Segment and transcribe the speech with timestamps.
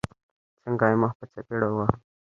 [0.61, 1.95] څنګه يې مخ په څپېړو واهه.